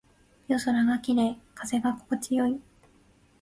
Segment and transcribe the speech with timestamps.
[0.47, 1.37] 夜空が綺麗。
[1.53, 2.59] 風が心地よい。